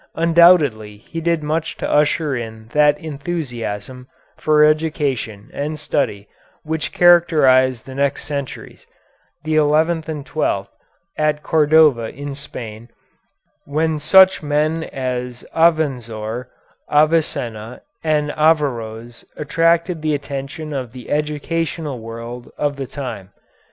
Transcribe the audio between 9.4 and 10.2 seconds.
the eleventh